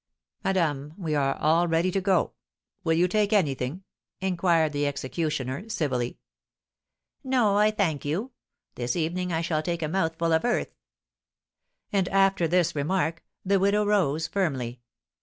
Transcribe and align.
"Madame, 0.43 0.95
we 0.97 1.13
are 1.13 1.35
all 1.35 1.67
ready 1.67 1.91
to 1.91 2.01
go. 2.01 2.31
Will 2.83 2.93
you 2.95 3.07
take 3.07 3.31
anything?" 3.31 3.83
inquired 4.19 4.73
the 4.73 4.87
executioner, 4.87 5.69
civilly. 5.69 6.17
"No, 7.23 7.55
I 7.55 7.69
thank 7.69 8.03
you; 8.03 8.31
this 8.73 8.95
evening 8.95 9.31
I 9.31 9.41
shall 9.41 9.61
take 9.61 9.83
a 9.83 9.87
mouthful 9.87 10.33
of 10.33 10.43
earth." 10.43 10.73
And 11.93 12.09
after 12.09 12.47
this 12.47 12.75
remark 12.75 13.23
the 13.45 13.59
widow 13.59 13.85
rose 13.85 14.25
firmly. 14.25 14.81